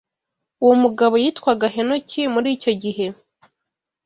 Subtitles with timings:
[0.63, 3.05] Uwo mugabo yitwaga Henoki muri icyo gihe